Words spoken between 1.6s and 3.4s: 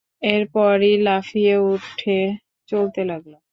উঠে চলতে লাগল।